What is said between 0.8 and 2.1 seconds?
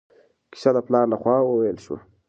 پلار له خوا وویل شوه.